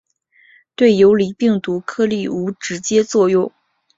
[0.73, 3.51] 对游离病毒颗粒无直接作用。